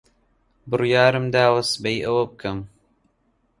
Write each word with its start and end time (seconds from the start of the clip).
بڕیارم 0.69 1.25
داوە 1.35 1.61
سبەی 1.71 1.97
ئەوە 2.05 2.23
بکەم. 2.31 2.59